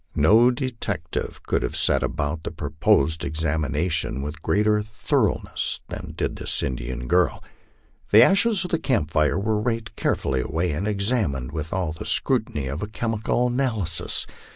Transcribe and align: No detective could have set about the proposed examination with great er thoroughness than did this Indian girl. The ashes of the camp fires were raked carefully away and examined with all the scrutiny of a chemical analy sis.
No 0.15 0.49
detective 0.49 1.43
could 1.43 1.61
have 1.61 1.75
set 1.75 2.01
about 2.01 2.41
the 2.41 2.49
proposed 2.49 3.23
examination 3.23 4.23
with 4.23 4.41
great 4.41 4.65
er 4.65 4.81
thoroughness 4.81 5.81
than 5.89 6.15
did 6.17 6.37
this 6.37 6.63
Indian 6.63 7.07
girl. 7.07 7.43
The 8.11 8.23
ashes 8.23 8.65
of 8.65 8.71
the 8.71 8.79
camp 8.79 9.11
fires 9.11 9.37
were 9.37 9.61
raked 9.61 9.95
carefully 9.95 10.41
away 10.41 10.71
and 10.71 10.87
examined 10.87 11.51
with 11.51 11.71
all 11.71 11.93
the 11.93 12.05
scrutiny 12.05 12.65
of 12.65 12.81
a 12.81 12.87
chemical 12.87 13.47
analy 13.51 13.87
sis. 13.87 14.25